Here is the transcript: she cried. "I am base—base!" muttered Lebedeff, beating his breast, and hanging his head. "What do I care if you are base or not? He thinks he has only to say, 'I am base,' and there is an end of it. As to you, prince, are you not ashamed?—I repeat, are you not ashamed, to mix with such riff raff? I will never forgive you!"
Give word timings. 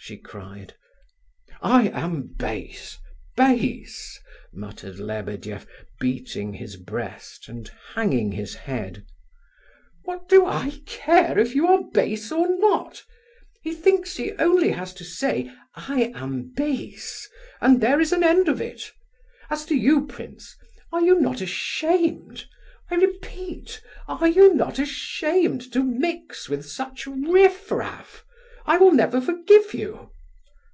she 0.00 0.16
cried. 0.16 0.72
"I 1.60 1.88
am 1.88 2.28
base—base!" 2.38 4.20
muttered 4.54 5.00
Lebedeff, 5.00 5.66
beating 6.00 6.54
his 6.54 6.76
breast, 6.76 7.48
and 7.48 7.68
hanging 7.94 8.30
his 8.32 8.54
head. 8.54 9.04
"What 10.04 10.28
do 10.28 10.46
I 10.46 10.82
care 10.86 11.36
if 11.36 11.54
you 11.56 11.66
are 11.66 11.82
base 11.92 12.30
or 12.30 12.48
not? 12.58 13.02
He 13.60 13.74
thinks 13.74 14.16
he 14.16 14.28
has 14.28 14.38
only 14.38 14.72
to 14.72 15.04
say, 15.04 15.50
'I 15.74 16.12
am 16.14 16.52
base,' 16.56 17.28
and 17.60 17.80
there 17.80 18.00
is 18.00 18.12
an 18.12 18.22
end 18.22 18.48
of 18.48 18.60
it. 18.62 18.92
As 19.50 19.66
to 19.66 19.74
you, 19.74 20.06
prince, 20.06 20.56
are 20.92 21.02
you 21.02 21.20
not 21.20 21.40
ashamed?—I 21.40 22.94
repeat, 22.94 23.82
are 24.06 24.28
you 24.28 24.54
not 24.54 24.78
ashamed, 24.78 25.70
to 25.72 25.82
mix 25.82 26.48
with 26.48 26.64
such 26.70 27.04
riff 27.06 27.70
raff? 27.72 28.24
I 28.66 28.76
will 28.76 28.92
never 28.92 29.18
forgive 29.22 29.72
you!" 29.72 30.10